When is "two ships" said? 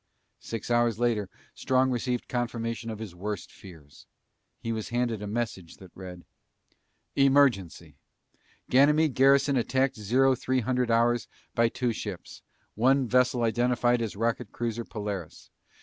11.69-12.41